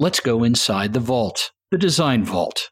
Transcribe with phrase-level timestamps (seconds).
[0.00, 2.68] Let's go inside the vault, the design vault.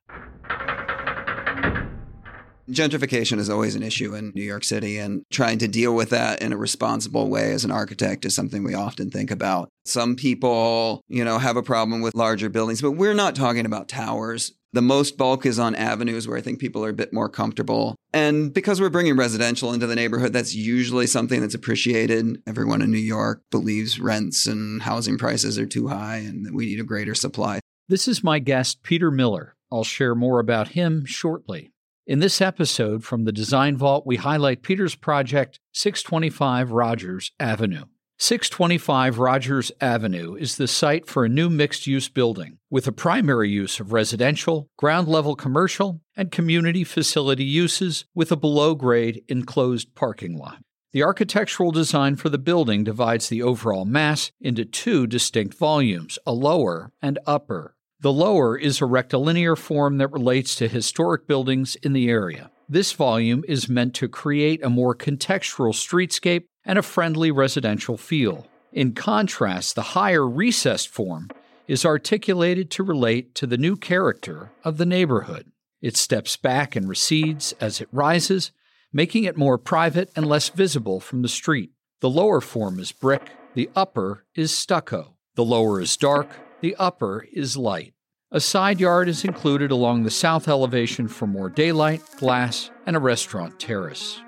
[2.68, 6.42] Gentrification is always an issue in New York City, and trying to deal with that
[6.42, 9.68] in a responsible way as an architect is something we often think about.
[9.84, 13.86] Some people, you know, have a problem with larger buildings, but we're not talking about
[13.86, 14.52] towers.
[14.74, 17.94] The most bulk is on avenues where I think people are a bit more comfortable.
[18.14, 22.42] And because we're bringing residential into the neighborhood, that's usually something that's appreciated.
[22.46, 26.66] Everyone in New York believes rents and housing prices are too high and that we
[26.66, 27.60] need a greater supply.
[27.88, 29.56] This is my guest, Peter Miller.
[29.70, 31.72] I'll share more about him shortly.
[32.06, 37.84] In this episode from the Design Vault, we highlight Peter's project, 625 Rogers Avenue.
[38.22, 43.50] 625 Rogers Avenue is the site for a new mixed use building with a primary
[43.50, 49.96] use of residential, ground level commercial, and community facility uses with a below grade enclosed
[49.96, 50.58] parking lot.
[50.92, 56.32] The architectural design for the building divides the overall mass into two distinct volumes, a
[56.32, 57.74] lower and upper.
[57.98, 62.51] The lower is a rectilinear form that relates to historic buildings in the area.
[62.72, 68.46] This volume is meant to create a more contextual streetscape and a friendly residential feel.
[68.72, 71.28] In contrast, the higher recessed form
[71.68, 75.52] is articulated to relate to the new character of the neighborhood.
[75.82, 78.52] It steps back and recedes as it rises,
[78.90, 81.72] making it more private and less visible from the street.
[82.00, 85.12] The lower form is brick, the upper is stucco.
[85.34, 86.30] The lower is dark,
[86.62, 87.91] the upper is light.
[88.34, 92.98] A side yard is included along the south elevation for more daylight, glass, and a
[92.98, 94.22] restaurant terrace.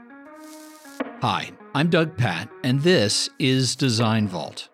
[1.22, 4.68] Hi, I'm Doug Patt, and this is Design Vault.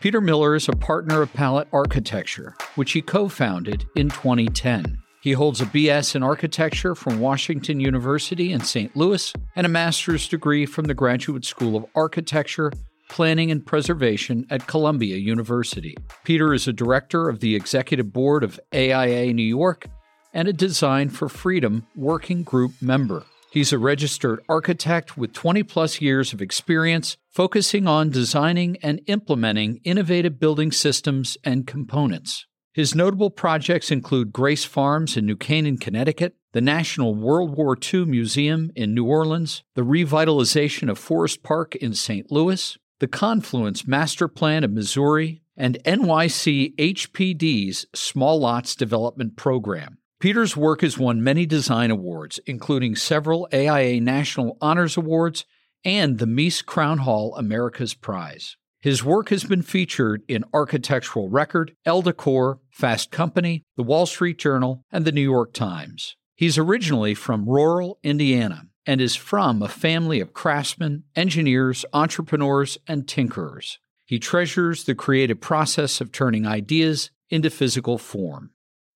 [0.00, 5.02] Peter Miller is a partner of Palette Architecture, which he co founded in 2010.
[5.20, 8.96] He holds a BS in architecture from Washington University in St.
[8.96, 12.72] Louis and a master's degree from the Graduate School of Architecture
[13.08, 15.96] Planning and Preservation at Columbia University.
[16.24, 19.86] Peter is a director of the executive board of AIA New York
[20.32, 23.24] and a Design for Freedom working group member.
[23.50, 29.80] He's a registered architect with 20 plus years of experience focusing on designing and implementing
[29.84, 32.46] innovative building systems and components.
[32.72, 38.06] His notable projects include Grace Farms in New Canaan, Connecticut, the National World War II
[38.06, 42.32] Museum in New Orleans, the revitalization of Forest Park in St.
[42.32, 49.98] Louis, the Confluence Master Plan of Missouri, and NYC HPD's Small Lots Development Program.
[50.20, 55.44] Peter's work has won many design awards, including several AIA National Honors Awards
[55.84, 58.56] and the Mies Crown Hall Americas Prize.
[58.80, 64.38] His work has been featured in Architectural Record, Elle Decor, Fast Company, The Wall Street
[64.38, 66.16] Journal, and The New York Times.
[66.36, 73.06] He's originally from rural Indiana and is from a family of craftsmen, engineers, entrepreneurs, and
[73.06, 73.78] tinkerers.
[74.04, 78.50] He treasures the creative process of turning ideas into physical form.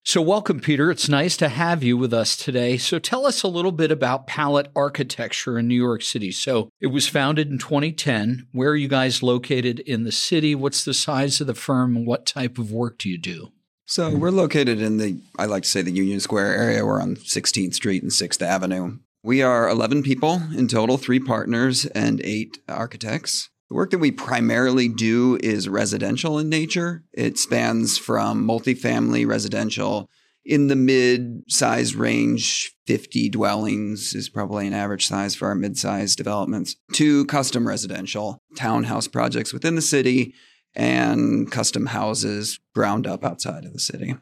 [0.04, 0.90] So, welcome, Peter.
[0.90, 2.78] It's nice to have you with us today.
[2.78, 6.32] So, tell us a little bit about Palette Architecture in New York City.
[6.32, 8.46] So, it was founded in 2010.
[8.52, 10.54] Where are you guys located in the city?
[10.54, 13.52] What's the size of the firm what type of work do you do?
[13.84, 16.86] So, we're located in the, I like to say, the Union Square area.
[16.86, 18.98] We're on 16th Street and 6th Avenue.
[19.28, 23.50] We are 11 people in total, three partners and eight architects.
[23.68, 27.04] The work that we primarily do is residential in nature.
[27.12, 30.08] It spans from multifamily residential
[30.46, 35.76] in the mid size range, 50 dwellings is probably an average size for our mid
[35.76, 40.32] size developments, to custom residential, townhouse projects within the city,
[40.74, 44.14] and custom houses ground up outside of the city.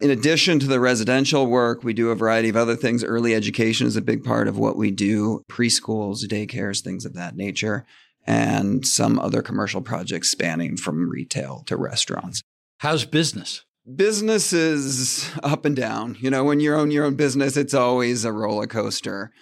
[0.00, 3.04] In addition to the residential work, we do a variety of other things.
[3.04, 7.36] Early education is a big part of what we do preschools, daycares, things of that
[7.36, 7.84] nature
[8.26, 12.42] and some other commercial projects spanning from retail to restaurants.
[12.78, 13.64] How's business?
[13.94, 16.16] Business is up and down.
[16.20, 19.32] You know, when you own your own business, it's always a roller coaster.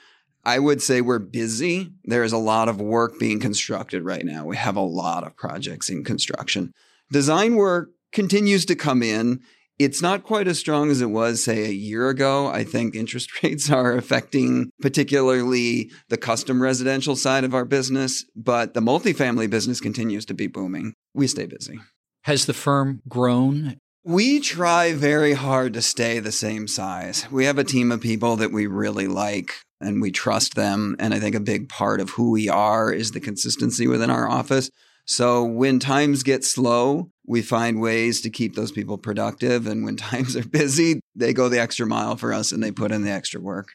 [0.45, 1.93] I would say we're busy.
[2.05, 4.45] There's a lot of work being constructed right now.
[4.45, 6.73] We have a lot of projects in construction.
[7.13, 9.41] Design work continues to come in
[9.79, 12.49] it's not quite as strong as it was, say, a year ago.
[12.49, 18.75] I think interest rates are affecting particularly the custom residential side of our business, but
[18.75, 20.95] the multifamily business continues to be booming.
[21.15, 21.79] We stay busy.
[22.25, 23.79] Has the firm grown?
[24.05, 27.27] We try very hard to stay the same size.
[27.31, 30.97] We have a team of people that we really like and we trust them.
[30.99, 34.29] And I think a big part of who we are is the consistency within our
[34.29, 34.71] office.
[35.05, 39.67] So when times get slow, we find ways to keep those people productive.
[39.67, 42.91] And when times are busy, they go the extra mile for us and they put
[42.91, 43.73] in the extra work.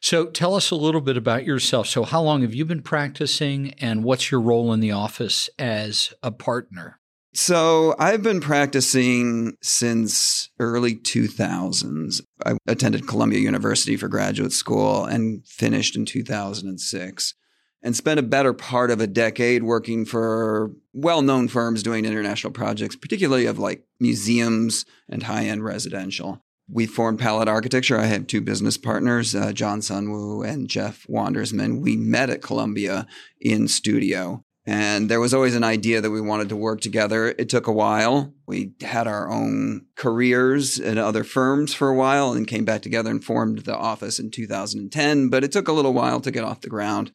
[0.00, 1.86] So tell us a little bit about yourself.
[1.86, 6.12] So, how long have you been practicing and what's your role in the office as
[6.22, 7.00] a partner?
[7.36, 12.20] So I've been practicing since early 2000s.
[12.46, 17.34] I attended Columbia University for graduate school and finished in 2006
[17.84, 22.96] and spent a better part of a decade working for well-known firms doing international projects,
[22.96, 26.42] particularly of like museums and high-end residential.
[26.68, 27.98] We formed Palette Architecture.
[27.98, 31.82] I have two business partners, uh, John Sunwoo and Jeff Wandersman.
[31.82, 33.06] We met at Columbia
[33.38, 37.28] in studio and there was always an idea that we wanted to work together.
[37.28, 38.32] It took a while.
[38.46, 43.10] We had our own careers in other firms for a while and came back together
[43.10, 46.62] and formed the office in 2010, but it took a little while to get off
[46.62, 47.12] the ground.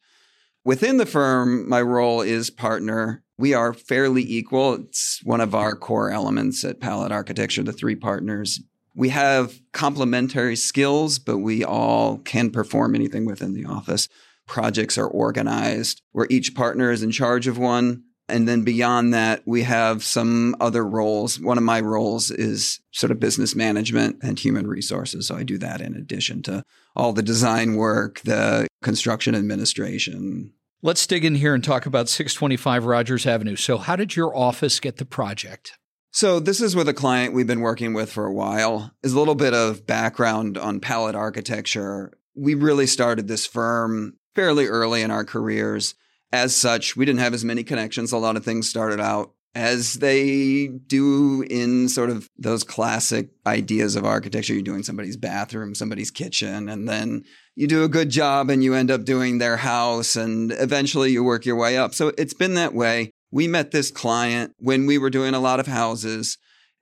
[0.64, 3.22] Within the firm, my role is partner.
[3.38, 4.74] We are fairly equal.
[4.74, 8.60] It's one of our core elements at Palette Architecture, the three partners.
[8.94, 14.08] We have complementary skills, but we all can perform anything within the office
[14.50, 18.02] projects are organized, where each partner is in charge of one.
[18.28, 21.40] And then beyond that, we have some other roles.
[21.40, 25.28] One of my roles is sort of business management and human resources.
[25.28, 26.64] So I do that in addition to
[26.96, 30.52] all the design work, the construction administration.
[30.82, 33.56] Let's dig in here and talk about 625 Rogers Avenue.
[33.56, 35.78] So, how did your office get the project?
[36.10, 38.92] So, this is with a client we've been working with for a while.
[39.02, 42.12] Is a little bit of background on Palette architecture.
[42.34, 45.94] We really started this firm fairly early in our careers.
[46.32, 48.12] As such, we didn't have as many connections.
[48.12, 53.96] A lot of things started out as they do in sort of those classic ideas
[53.96, 54.54] of architecture.
[54.54, 57.24] You're doing somebody's bathroom, somebody's kitchen, and then
[57.60, 61.22] you do a good job and you end up doing their house, and eventually you
[61.22, 61.92] work your way up.
[61.92, 63.10] So it's been that way.
[63.30, 66.38] We met this client when we were doing a lot of houses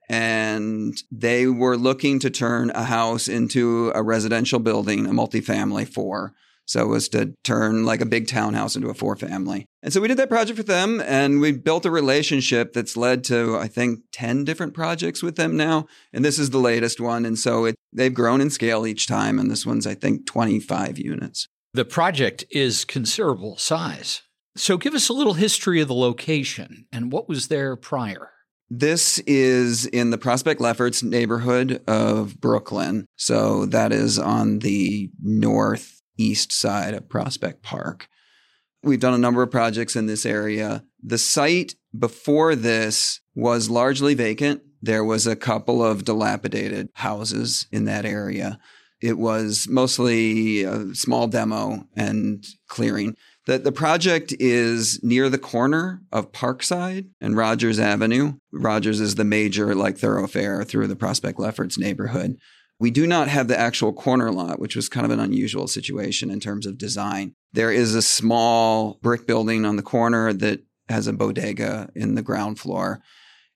[0.07, 6.31] and they were looking to turn a house into a residential building, a multifamily for
[6.69, 9.65] so it was to turn like a big townhouse into a four family.
[9.81, 13.23] And so we did that project with them and we built a relationship that's led
[13.23, 15.87] to, I think, 10 different projects with them now.
[16.13, 17.25] And this is the latest one.
[17.25, 19.39] And so it, they've grown in scale each time.
[19.39, 21.47] And this one's, I think, 25 units.
[21.73, 24.21] The project is considerable size.
[24.55, 28.29] So give us a little history of the location and what was there prior.
[28.69, 33.07] This is in the Prospect Lefferts neighborhood of Brooklyn.
[33.15, 38.07] So that is on the north east side of Prospect Park.
[38.83, 40.83] We've done a number of projects in this area.
[41.01, 44.61] The site before this was largely vacant.
[44.81, 48.59] There was a couple of dilapidated houses in that area.
[49.01, 53.15] It was mostly a small demo and clearing.
[53.45, 58.33] The, the project is near the corner of Parkside and Rogers Avenue.
[58.51, 62.37] Rogers is the major like thoroughfare through the Prospect Lefferts neighborhood.
[62.79, 66.31] We do not have the actual corner lot, which was kind of an unusual situation
[66.31, 67.33] in terms of design.
[67.51, 72.21] There is a small brick building on the corner that has a bodega in the
[72.21, 73.01] ground floor.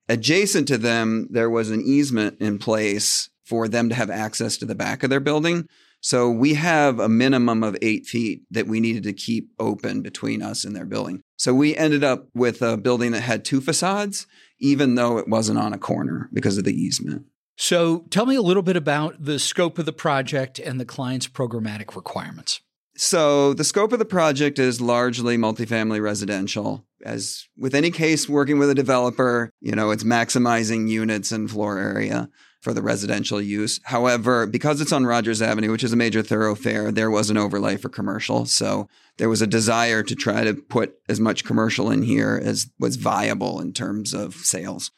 [0.09, 4.65] Adjacent to them, there was an easement in place for them to have access to
[4.65, 5.67] the back of their building.
[6.01, 10.41] So we have a minimum of eight feet that we needed to keep open between
[10.41, 11.21] us and their building.
[11.37, 14.27] So we ended up with a building that had two facades,
[14.59, 17.25] even though it wasn't on a corner because of the easement.
[17.55, 21.27] So tell me a little bit about the scope of the project and the client's
[21.27, 22.61] programmatic requirements.
[22.95, 26.85] So the scope of the project is largely multifamily residential.
[27.03, 31.79] As with any case working with a developer, you know, it's maximizing units and floor
[31.79, 32.29] area
[32.62, 33.79] for the residential use.
[33.83, 37.75] However, because it's on Rogers Avenue, which is a major thoroughfare, there was an overlay
[37.75, 38.45] for commercial.
[38.45, 42.67] So there was a desire to try to put as much commercial in here as
[42.79, 44.91] was viable in terms of sales.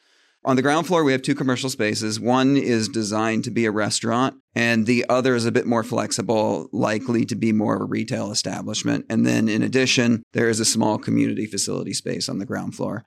[0.46, 2.20] On the ground floor, we have two commercial spaces.
[2.20, 6.68] One is designed to be a restaurant, and the other is a bit more flexible,
[6.72, 9.06] likely to be more of a retail establishment.
[9.10, 13.04] And then, in addition, there is a small community facility space on the ground floor.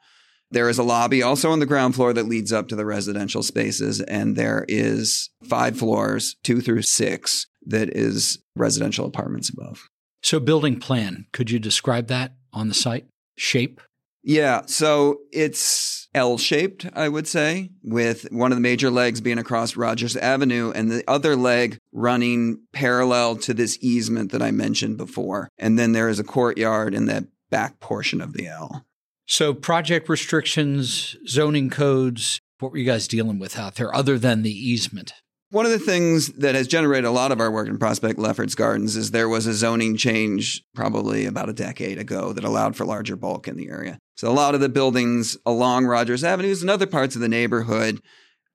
[0.52, 3.42] There is a lobby also on the ground floor that leads up to the residential
[3.42, 9.88] spaces, and there is five floors, two through six, that is residential apartments above.
[10.22, 13.06] So, building plan, could you describe that on the site?
[13.38, 13.80] Shape?
[14.24, 14.64] Yeah.
[14.66, 19.76] So it's L shaped, I would say, with one of the major legs being across
[19.76, 25.50] Rogers Avenue and the other leg running parallel to this easement that I mentioned before.
[25.58, 28.86] And then there is a courtyard in the back portion of the L.
[29.26, 34.42] So, project restrictions, zoning codes, what were you guys dealing with out there other than
[34.42, 35.14] the easement?
[35.52, 38.54] One of the things that has generated a lot of our work in Prospect Lefferts
[38.54, 42.86] Gardens is there was a zoning change probably about a decade ago that allowed for
[42.86, 43.98] larger bulk in the area.
[44.20, 48.02] So a lot of the buildings along Rogers Avenues and other parts of the neighborhood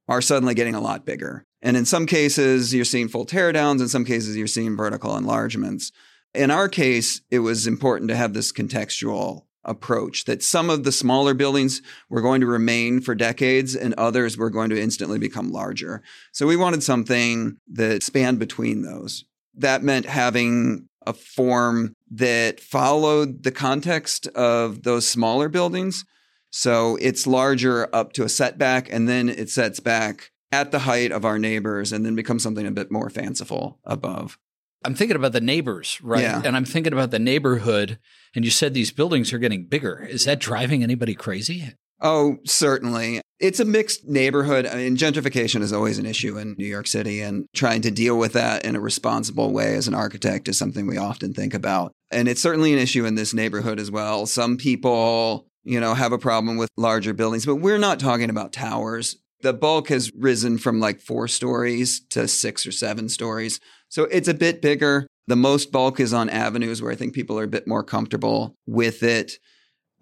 [0.07, 1.47] are suddenly getting a lot bigger.
[1.63, 3.81] And in some cases, you're seeing full teardowns.
[3.81, 5.91] In some cases, you're seeing vertical enlargements.
[6.35, 10.93] In our case, it was important to have this contextual approach that some of the
[10.93, 11.81] smaller buildings
[12.11, 16.03] were going to remain for decades and others were going to instantly become larger.
[16.33, 19.25] So we wanted something that spanned between those.
[19.55, 26.05] That meant having a form that followed the context of those smaller buildings.
[26.51, 31.11] So it's larger up to a setback and then it sets back at the height
[31.11, 34.39] of our neighbors and then becomes something a bit more fanciful above.
[34.85, 36.23] I'm thinking about the neighbors, right?
[36.23, 36.43] Yeah.
[36.45, 37.99] And I'm thinking about the neighborhood.
[38.35, 40.07] And you said these buildings are getting bigger.
[40.09, 41.73] Is that driving anybody crazy?
[42.01, 43.21] Oh, certainly.
[43.41, 44.67] It's a mixed neighborhood.
[44.67, 48.19] I mean, gentrification is always an issue in New York City, and trying to deal
[48.19, 51.93] with that in a responsible way as an architect is something we often think about.
[52.11, 54.27] And it's certainly an issue in this neighborhood as well.
[54.27, 58.53] Some people, you know, have a problem with larger buildings, but we're not talking about
[58.53, 59.17] towers.
[59.43, 63.61] The bulk has risen from like four stories to six or seven stories.
[63.89, 65.07] So it's a bit bigger.
[65.27, 68.55] The most bulk is on avenues where I think people are a bit more comfortable
[68.67, 69.33] with it.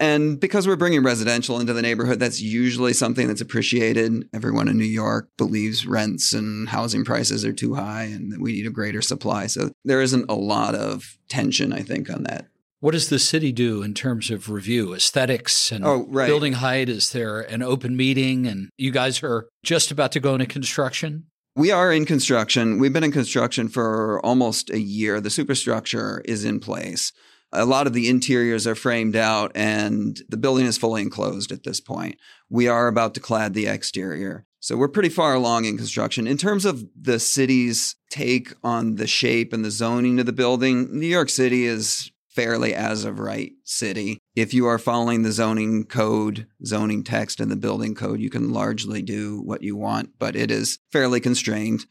[0.02, 4.28] And because we're bringing residential into the neighborhood, that's usually something that's appreciated.
[4.35, 8.50] Everyone in New York believes rents and housing prices are too high and that we
[8.50, 9.47] need a greater supply.
[9.47, 12.47] So there isn't a lot of tension, I think, on that.
[12.80, 16.26] What does the city do in terms of review, aesthetics, and Oh, right.
[16.26, 16.88] building height?
[16.88, 18.44] Is there an open meeting?
[18.49, 21.26] And you guys are just about to go into construction?
[21.54, 22.80] We are in construction.
[22.80, 25.21] We've been in construction for almost a year.
[25.21, 27.12] The superstructure is in place.
[27.52, 31.64] A lot of the interiors are framed out and the building is fully enclosed at
[31.64, 32.16] this point.
[32.49, 34.47] We are about to clad the exterior.
[34.61, 36.26] So we're pretty far along in construction.
[36.26, 40.88] In terms of the city's take on the shape and the zoning of the building,
[40.99, 44.18] New York City is fairly as of right city.
[44.35, 48.52] If you are following the zoning code, zoning text and the building code, you can
[48.52, 51.85] largely do what you want, but it is fairly constrained,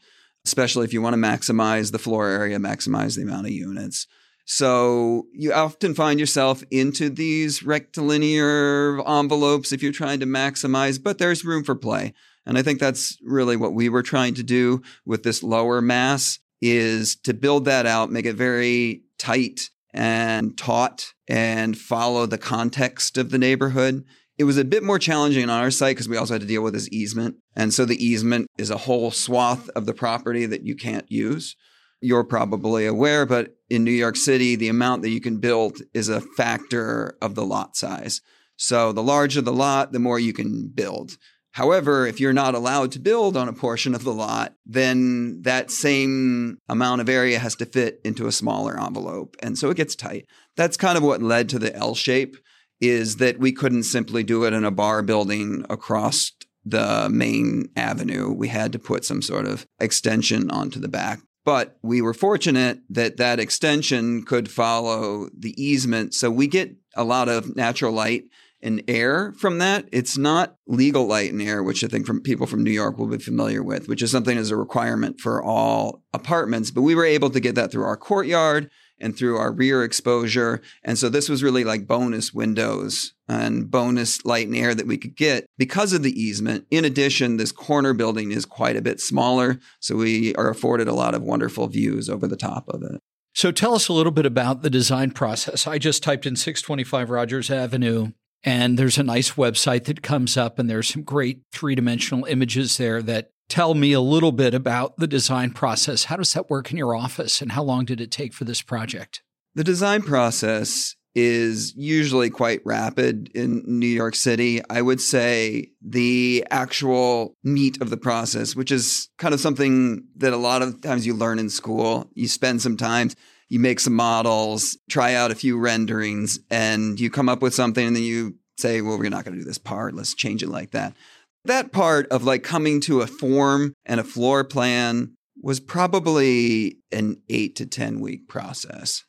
[0.44, 4.06] especially if you want to maximize the floor area, maximize the amount of units.
[4.44, 11.18] So you often find yourself into these rectilinear envelopes if you're trying to maximize, but
[11.18, 12.12] there's room for play.
[12.44, 16.40] And I think that's really what we were trying to do with this lower mass
[16.60, 23.18] is to build that out, make it very tight and taut and follow the context
[23.18, 24.04] of the neighborhood.
[24.38, 26.62] It was a bit more challenging on our site because we also had to deal
[26.62, 27.36] with this easement.
[27.54, 31.54] And so the easement is a whole swath of the property that you can't use.
[32.02, 36.08] You're probably aware, but in New York City, the amount that you can build is
[36.08, 38.20] a factor of the lot size.
[38.56, 41.16] So the larger the lot, the more you can build.
[41.52, 45.70] However, if you're not allowed to build on a portion of the lot, then that
[45.70, 49.36] same amount of area has to fit into a smaller envelope.
[49.42, 50.26] And so it gets tight.
[50.56, 52.36] That's kind of what led to the L shape
[52.80, 56.32] is that we couldn't simply do it in a bar building across
[56.64, 58.32] the main avenue.
[58.32, 61.20] We had to put some sort of extension onto the back.
[61.44, 66.14] But we were fortunate that that extension could follow the easement.
[66.14, 68.24] So we get a lot of natural light
[68.62, 69.88] and air from that.
[69.90, 73.08] It's not legal light and air, which I think from people from New York will
[73.08, 76.70] be familiar with, which is something as a requirement for all apartments.
[76.70, 78.70] But we were able to get that through our courtyard
[79.02, 80.62] and through our rear exposure.
[80.82, 84.96] And so this was really like bonus windows and bonus light and air that we
[84.96, 86.66] could get because of the easement.
[86.70, 89.58] In addition, this corner building is quite a bit smaller.
[89.80, 93.00] So we are afforded a lot of wonderful views over the top of it.
[93.34, 95.66] So tell us a little bit about the design process.
[95.66, 98.12] I just typed in 625 Rogers Avenue
[98.44, 102.76] and there's a nice website that comes up, and there's some great three dimensional images
[102.76, 106.04] there that tell me a little bit about the design process.
[106.04, 108.62] How does that work in your office, and how long did it take for this
[108.62, 109.22] project?
[109.54, 114.62] The design process is usually quite rapid in New York City.
[114.70, 120.32] I would say the actual meat of the process, which is kind of something that
[120.32, 123.10] a lot of times you learn in school, you spend some time
[123.50, 127.86] you make some models, try out a few renderings, and you come up with something,
[127.86, 129.94] and then you say, well, we're not going to do this part.
[129.94, 130.96] Let's change it like that.
[131.44, 137.20] That part of like coming to a form and a floor plan was probably an
[137.28, 139.04] eight to 10 week process.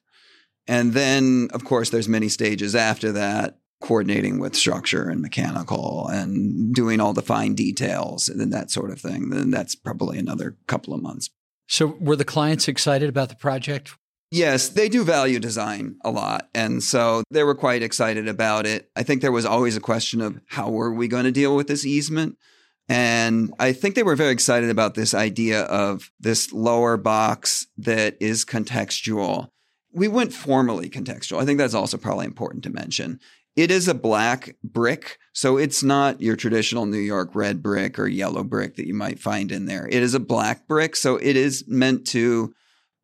[0.67, 6.73] And then, of course, there's many stages after that, coordinating with structure and mechanical and
[6.73, 9.29] doing all the fine details and that sort of thing.
[9.29, 11.29] Then that's probably another couple of months.
[11.67, 13.95] So, were the clients excited about the project?
[14.33, 16.49] Yes, they do value design a lot.
[16.55, 18.89] And so they were quite excited about it.
[18.95, 21.67] I think there was always a question of how were we going to deal with
[21.67, 22.39] this easement?
[22.89, 28.17] And I think they were very excited about this idea of this lower box that
[28.19, 29.49] is contextual.
[29.91, 31.39] We went formally contextual.
[31.39, 33.19] I think that's also probably important to mention.
[33.55, 38.07] It is a black brick, so it's not your traditional New York red brick or
[38.07, 39.87] yellow brick that you might find in there.
[39.87, 42.51] It is a black brick, so it is meant to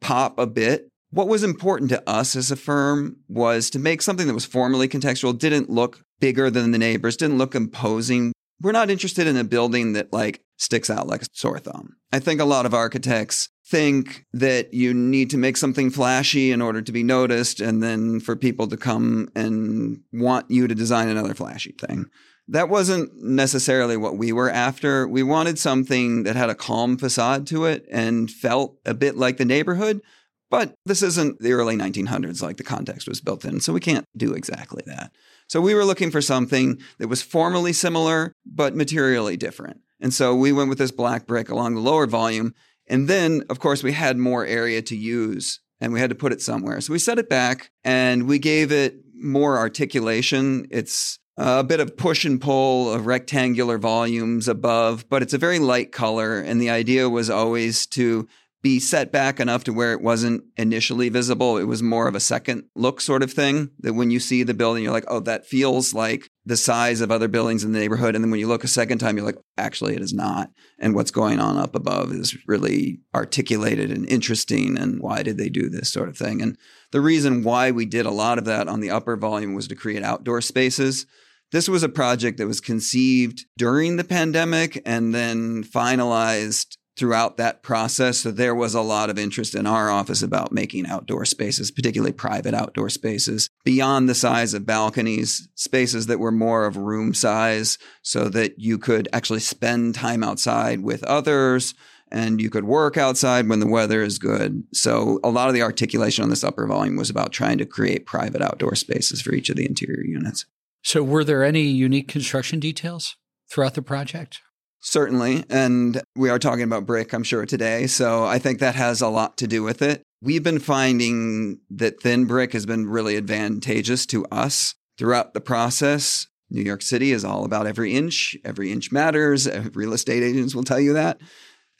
[0.01, 4.27] pop a bit What was important to us as a firm was to make something
[4.27, 8.31] that was formally contextual, didn't look bigger than the neighbors, didn't look imposing.
[8.61, 11.95] We're not interested in a building that like sticks out like a sore thumb.
[12.11, 16.61] I think a lot of architects think that you need to make something flashy in
[16.61, 21.07] order to be noticed and then for people to come and want you to design
[21.07, 22.05] another flashy thing.
[22.47, 25.07] That wasn't necessarily what we were after.
[25.07, 29.37] We wanted something that had a calm facade to it and felt a bit like
[29.37, 30.01] the neighborhood.
[30.49, 34.05] But this isn't the early 1900s like the context was built in, so we can't
[34.17, 35.11] do exactly that.
[35.47, 39.81] So we were looking for something that was formally similar, but materially different.
[39.99, 42.53] And so we went with this black brick along the lower volume
[42.89, 46.33] and then, of course, we had more area to use and we had to put
[46.33, 46.81] it somewhere.
[46.81, 50.65] So we set it back and we gave it more articulation.
[50.71, 55.59] It's a bit of push and pull of rectangular volumes above, but it's a very
[55.59, 56.39] light color.
[56.39, 58.27] And the idea was always to
[58.61, 61.57] be set back enough to where it wasn't initially visible.
[61.57, 64.53] It was more of a second look sort of thing that when you see the
[64.53, 68.15] building, you're like, oh, that feels like the size of other buildings in the neighborhood.
[68.15, 70.49] And then when you look a second time, you're like, actually, it is not.
[70.77, 74.77] And what's going on up above is really articulated and interesting.
[74.77, 76.41] And why did they do this sort of thing?
[76.41, 76.57] And
[76.91, 79.75] the reason why we did a lot of that on the upper volume was to
[79.75, 81.05] create outdoor spaces.
[81.51, 87.63] This was a project that was conceived during the pandemic and then finalized throughout that
[87.63, 88.19] process.
[88.19, 92.11] So there was a lot of interest in our office about making outdoor spaces, particularly
[92.11, 97.77] private outdoor spaces, beyond the size of balconies, spaces that were more of room size
[98.01, 101.73] so that you could actually spend time outside with others
[102.11, 104.63] and you could work outside when the weather is good.
[104.73, 108.05] So a lot of the articulation on this upper volume was about trying to create
[108.05, 110.45] private outdoor spaces for each of the interior units.
[110.81, 113.15] So were there any unique construction details
[113.49, 114.41] throughout the project?
[114.81, 115.43] Certainly.
[115.49, 117.85] And we are talking about brick, I'm sure, today.
[117.87, 120.03] So I think that has a lot to do with it.
[120.21, 126.27] We've been finding that thin brick has been really advantageous to us throughout the process.
[126.49, 128.35] New York City is all about every inch.
[128.43, 129.47] Every inch matters.
[129.73, 131.19] Real estate agents will tell you that.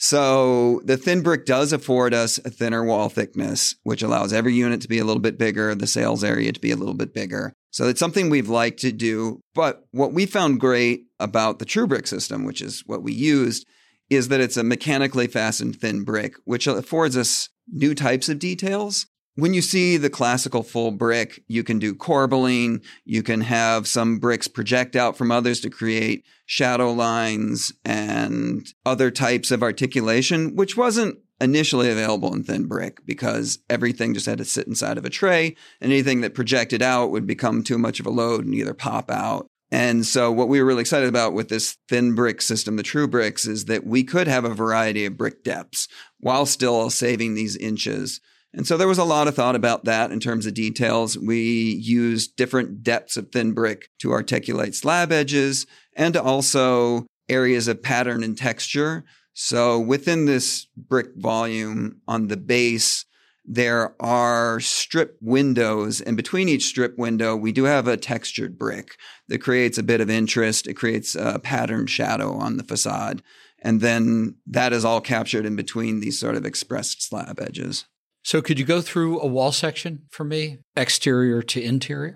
[0.01, 4.79] So the thin brick does afford us a thinner wall thickness, which allows every unit
[4.81, 7.51] to be a little bit bigger, the sales area to be a little bit bigger.
[7.71, 9.41] So it's something we've liked to do.
[9.53, 13.67] But what we found great about the True Brick system, which is what we used,
[14.09, 19.05] is that it's a mechanically fastened thin brick, which affords us new types of details.
[19.39, 22.81] When you see the classical full brick, you can do corbelling.
[23.05, 29.09] You can have some bricks project out from others to create shadow lines and other
[29.11, 34.45] types of articulation, which wasn't initially available in thin brick because everything just had to
[34.45, 38.05] sit inside of a tray and anything that projected out would become too much of
[38.05, 39.47] a load and either pop out.
[39.71, 43.07] And so what we were really excited about with this thin brick system, the true
[43.07, 45.87] bricks, is that we could have a variety of brick depths
[46.19, 48.19] while still saving these inches.
[48.53, 51.17] And so there was a lot of thought about that in terms of details.
[51.17, 57.83] We used different depths of thin brick to articulate slab edges and also areas of
[57.83, 59.05] pattern and texture.
[59.33, 63.05] So within this brick volume on the base,
[63.45, 68.95] there are strip windows, and between each strip window, we do have a textured brick
[69.27, 70.67] that creates a bit of interest.
[70.67, 73.23] It creates a patterned shadow on the facade.
[73.61, 77.85] And then that is all captured in between these sort of expressed slab edges.
[78.23, 82.15] So, could you go through a wall section for me, exterior to interior?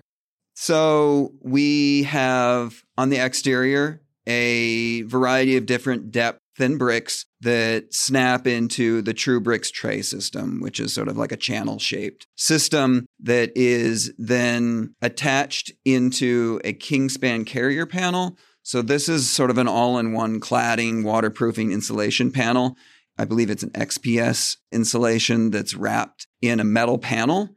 [0.54, 8.46] So, we have on the exterior a variety of different depth thin bricks that snap
[8.46, 13.06] into the True Bricks tray system, which is sort of like a channel shaped system
[13.20, 18.38] that is then attached into a Kingspan carrier panel.
[18.62, 22.76] So this is sort of an all in one cladding, waterproofing insulation panel.
[23.18, 27.50] I believe it's an XPS insulation that's wrapped in a metal panel.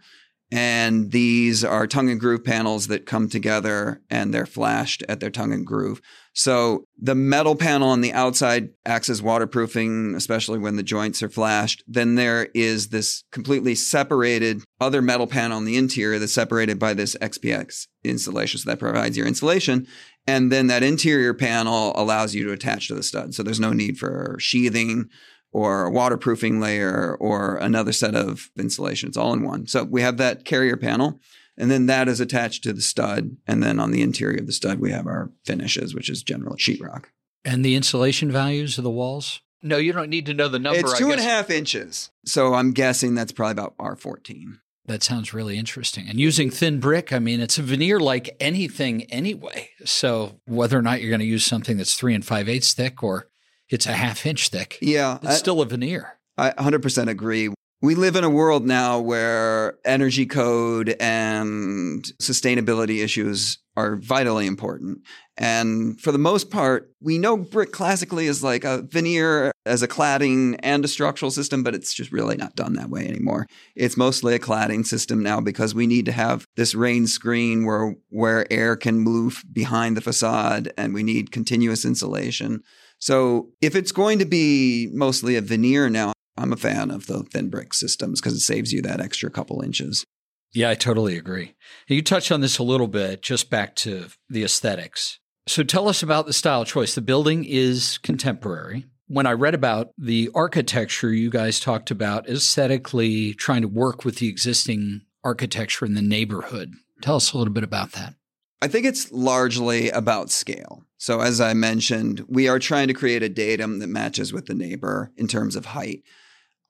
[0.50, 5.30] And these are tongue and groove panels that come together and they're flashed at their
[5.30, 6.00] tongue and groove.
[6.34, 11.30] So the metal panel on the outside acts as waterproofing, especially when the joints are
[11.30, 11.84] flashed.
[11.86, 16.93] Then there is this completely separated other metal panel on the interior that's separated by
[16.93, 18.60] this XPS insulation.
[18.60, 19.86] So that provides your insulation.
[20.28, 23.34] And then that interior panel allows you to attach to the stud.
[23.34, 25.10] So there's no need for sheathing
[25.51, 29.10] or a waterproofing layer or another set of insulation.
[29.10, 29.67] It's all in one.
[29.67, 31.19] So we have that carrier panel.
[31.57, 33.38] And then that is attached to the stud.
[33.47, 36.55] And then on the interior of the stud, we have our finishes, which is general
[36.55, 37.05] sheetrock.
[37.43, 39.41] And the insulation values of the walls?
[39.63, 40.79] No, you don't need to know the number.
[40.79, 42.12] It's two and a half inches.
[42.25, 44.60] So I'm guessing that's probably about R14.
[44.86, 46.07] That sounds really interesting.
[46.07, 49.69] And using thin brick, I mean, it's a veneer like anything anyway.
[49.83, 53.03] So whether or not you're going to use something that's three and five eighths thick
[53.03, 53.27] or
[53.69, 54.77] it's a half inch thick.
[54.82, 55.17] Yeah.
[55.17, 56.17] It's I, still a veneer.
[56.38, 57.49] I 100% agree.
[57.82, 65.01] we live in a world now where energy code and sustainability issues are vitally important.
[65.38, 69.88] And for the most part, we know brick classically is like a veneer as a
[69.88, 73.45] cladding and a structural system, but it's just really not done that way anymore.
[73.75, 77.95] It's mostly a cladding system now because we need to have this rain screen where
[78.10, 82.63] where air can move behind the facade and we need continuous insulation.
[82.99, 87.23] So if it's going to be mostly a veneer now, I'm a fan of the
[87.23, 90.05] thin brick systems because it saves you that extra couple inches.
[90.53, 91.55] Yeah, I totally agree.
[91.88, 95.19] You touched on this a little bit, just back to the aesthetics.
[95.47, 96.95] So tell us about the style choice.
[96.95, 98.86] The building is contemporary.
[99.07, 104.17] When I read about the architecture, you guys talked about aesthetically trying to work with
[104.17, 106.73] the existing architecture in the neighborhood.
[107.01, 108.15] Tell us a little bit about that.
[108.62, 110.84] I think it's largely about scale.
[110.98, 114.56] So, as I mentioned, we are trying to create a datum that matches with the
[114.56, 116.04] neighbor in terms of height.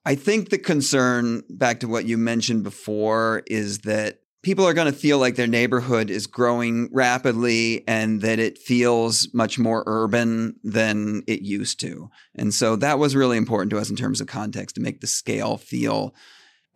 [0.04, 4.90] I think the concern, back to what you mentioned before, is that people are going
[4.90, 10.56] to feel like their neighborhood is growing rapidly and that it feels much more urban
[10.62, 12.10] than it used to.
[12.34, 15.06] And so that was really important to us in terms of context to make the
[15.06, 16.14] scale feel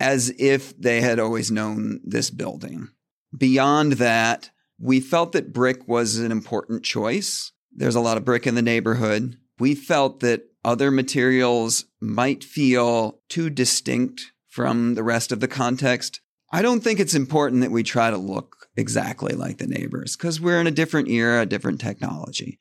[0.01, 2.89] as if they had always known this building.
[3.37, 4.51] Beyond that,
[4.83, 7.53] we felt that brick was an important choice.
[7.71, 9.39] There's a lot of brick in the neighborhood.
[9.61, 16.21] We felt that other materials might feel too distinct from the rest of the context.
[16.51, 20.41] I don't think it's important that we try to look exactly like the neighbors because
[20.41, 22.59] we're in a different era, a different technology.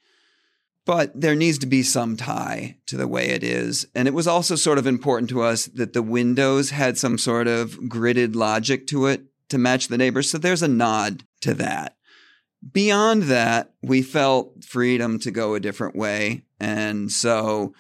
[0.86, 3.88] But there needs to be some tie to the way it is.
[3.96, 7.48] And it was also sort of important to us that the windows had some sort
[7.48, 10.30] of gridded logic to it to match the neighbors.
[10.30, 11.96] So there's a nod to that.
[12.70, 16.44] Beyond that, we felt freedom to go a different way.
[16.60, 17.74] And so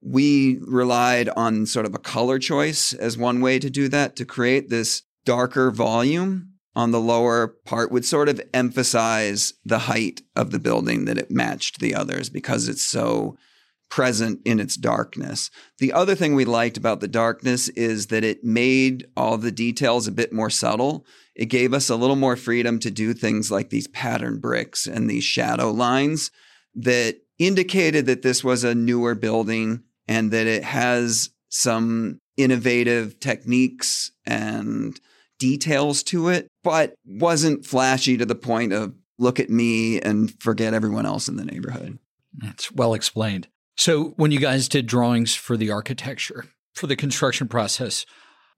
[0.00, 4.24] we relied on sort of a color choice as one way to do that to
[4.24, 10.50] create this darker volume on the lower part would sort of emphasize the height of
[10.50, 13.36] the building that it matched the others because it's so
[13.88, 15.50] present in its darkness.
[15.78, 20.06] The other thing we liked about the darkness is that it made all the details
[20.06, 21.06] a bit more subtle.
[21.34, 25.08] It gave us a little more freedom to do things like these pattern bricks and
[25.08, 26.30] these shadow lines
[26.74, 34.10] that indicated that this was a newer building and that it has some innovative techniques
[34.26, 35.00] and
[35.38, 40.74] details to it, but wasn't flashy to the point of look at me and forget
[40.74, 41.98] everyone else in the neighborhood.
[42.34, 43.48] That's well explained.
[43.76, 48.06] So, when you guys did drawings for the architecture, for the construction process,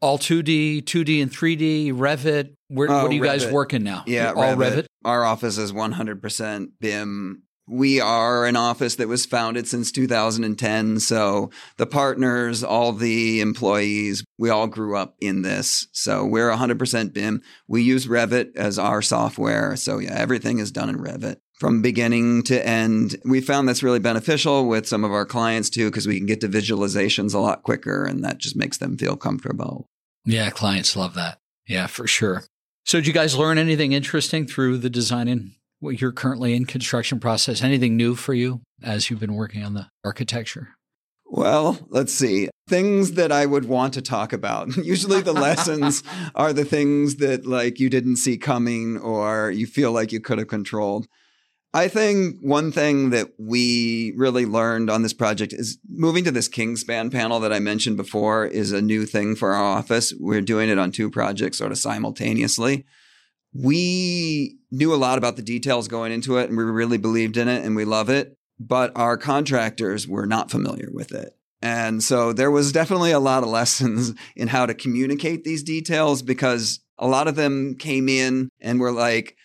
[0.00, 3.24] all 2D, 2D and 3D, Revit, where, oh, what are you Revit.
[3.24, 4.04] guys working now?
[4.07, 4.72] Yeah, all Revit.
[4.72, 4.87] Revit.
[5.04, 11.00] Our office is 100% BIM we are an office that was founded since 2010.
[11.00, 15.87] So the partners, all the employees, we all grew up in this.
[15.92, 17.42] So we're 100% BIM.
[17.66, 19.76] We use Revit as our software.
[19.76, 23.16] So yeah, everything is done in Revit from beginning to end.
[23.25, 26.40] We found that's really beneficial with some of our clients too, because we can get
[26.40, 29.87] to visualizations a lot quicker and that just makes them feel comfortable.
[30.25, 31.38] Yeah, clients love that.
[31.66, 32.44] Yeah, for sure.
[32.85, 37.21] So, did you guys learn anything interesting through the designing what you're currently in construction
[37.21, 37.62] process?
[37.62, 40.71] Anything new for you as you've been working on the architecture?
[41.31, 42.49] Well, let's see.
[42.68, 44.75] Things that I would want to talk about.
[44.77, 46.03] Usually the lessons
[46.35, 50.38] are the things that like you didn't see coming or you feel like you could
[50.38, 51.07] have controlled.
[51.74, 56.48] I think one thing that we really learned on this project is moving to this
[56.48, 60.14] Kingspan panel that I mentioned before is a new thing for our office.
[60.18, 62.87] We're doing it on two projects sort of simultaneously
[63.52, 67.48] we knew a lot about the details going into it and we really believed in
[67.48, 71.35] it and we love it, but our contractors were not familiar with it.
[71.61, 76.22] And so there was definitely a lot of lessons in how to communicate these details
[76.22, 79.37] because a lot of them came in and were like,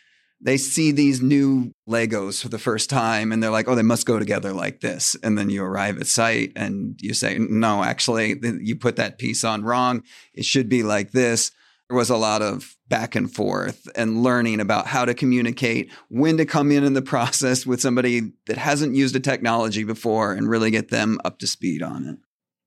[0.44, 4.06] they see these new Legos for the first time and they're like, oh, they must
[4.06, 5.16] go together like this.
[5.24, 9.44] And then you arrive at site and you say, no, actually, you put that piece
[9.44, 10.04] on wrong.
[10.34, 11.52] It should be like this
[11.90, 16.38] there was a lot of back and forth and learning about how to communicate, when
[16.38, 20.50] to come in in the process with somebody that hasn't used a technology before and
[20.50, 22.18] really get them up to speed on it.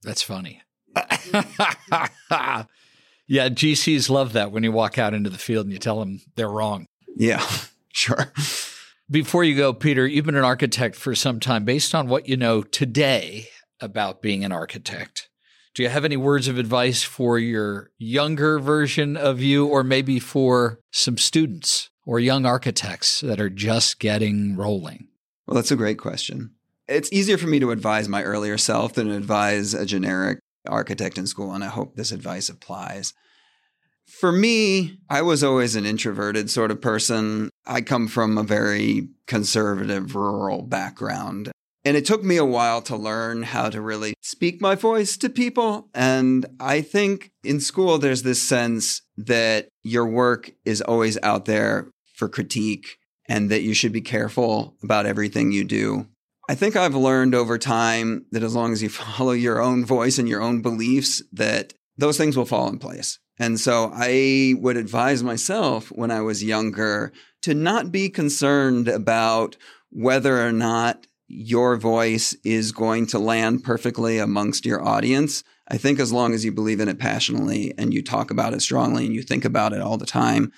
[0.03, 0.63] That's funny.
[3.27, 6.21] yeah, GCs love that when you walk out into the field and you tell them
[6.37, 6.87] they're wrong.
[7.17, 7.45] Yeah,
[7.93, 8.33] sure.
[9.11, 11.65] Before you go, Peter, you've been an architect for some time.
[11.65, 13.49] Based on what you know today
[13.81, 15.29] about being an architect,
[15.75, 20.19] do you have any words of advice for your younger version of you, or maybe
[20.19, 25.09] for some students or young architects that are just getting rolling?
[25.47, 26.53] Well, that's a great question.
[26.89, 31.19] It's easier for me to advise my earlier self than to advise a generic architect
[31.19, 33.15] in school, and I hope this advice applies.
[34.09, 37.51] For me, I was always an introverted sort of person.
[37.67, 41.51] I come from a very conservative rural background.
[41.85, 45.29] And it took me a while to learn how to really speak my voice to
[45.29, 45.89] people.
[45.95, 51.89] And I think in school, there's this sense that your work is always out there
[52.17, 56.07] for critique and that you should be careful about everything you do.
[56.49, 60.19] I think I've learned over time that as long as you follow your own voice
[60.19, 63.19] and your own beliefs, that those things will fall in place.
[63.39, 69.57] And so I would advise myself when I was younger to not be concerned about
[69.91, 75.43] whether or not your voice is going to land perfectly amongst your audience.
[75.69, 78.63] I think as long as you believe in it passionately and you talk about it
[78.63, 80.53] strongly and you think about it all the time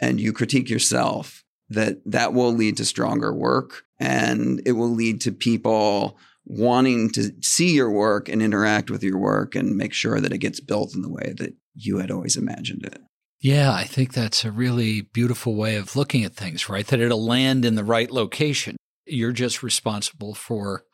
[0.00, 5.20] and you critique yourself, that that will lead to stronger work and it will lead
[5.22, 10.20] to people wanting to see your work and interact with your work and make sure
[10.20, 13.00] that it gets built in the way that you had always imagined it.
[13.40, 16.86] Yeah, I think that's a really beautiful way of looking at things, right?
[16.86, 18.76] That it'll land in the right location.
[19.06, 20.84] You're just responsible for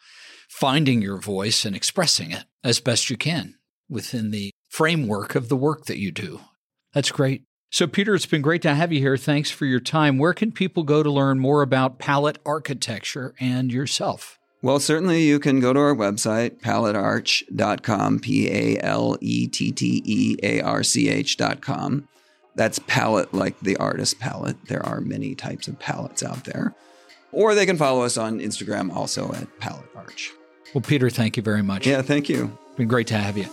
[0.48, 3.54] finding your voice and expressing it as best you can
[3.88, 6.40] within the framework of the work that you do.
[6.92, 7.44] That's great.
[7.70, 9.16] So, Peter, it's been great to have you here.
[9.16, 10.18] Thanks for your time.
[10.18, 14.39] Where can people go to learn more about palette architecture and yourself?
[14.62, 20.02] Well, certainly you can go to our website, palettearch.com, P A L E T T
[20.04, 22.06] E A R C H.com.
[22.56, 24.66] That's palette like the artist palette.
[24.66, 26.74] There are many types of palettes out there.
[27.32, 30.32] Or they can follow us on Instagram also at Palette Arch.
[30.74, 31.86] Well, Peter, thank you very much.
[31.86, 32.56] Yeah, thank you.
[32.68, 33.46] It's Been great to have you.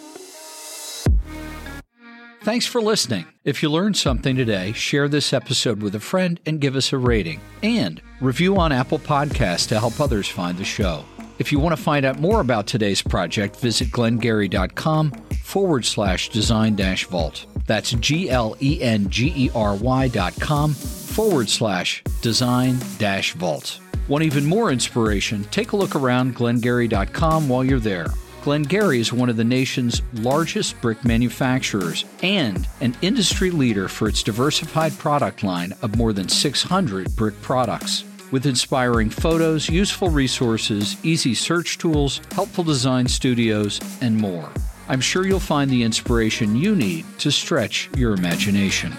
[2.41, 3.25] Thanks for listening.
[3.43, 6.97] If you learned something today, share this episode with a friend and give us a
[6.97, 7.41] rating.
[7.61, 11.05] And review on Apple Podcasts to help others find the show.
[11.39, 15.11] If you want to find out more about today's project, visit glengery.com
[15.43, 17.45] forward slash design dash vault.
[17.67, 23.33] That's G L E N G E R Y dot com forward slash design dash
[23.33, 23.79] vault.
[24.07, 25.43] Want even more inspiration?
[25.45, 28.07] Take a look around glengery.com while you're there.
[28.43, 34.23] Glen-Gery is one of the nation's largest brick manufacturers and an industry leader for its
[34.23, 38.05] diversified product line of more than 600 brick products.
[38.29, 44.49] With inspiring photos, useful resources, easy search tools, helpful design studios, and more.
[44.89, 48.93] I'm sure you'll find the inspiration you need to stretch your imagination.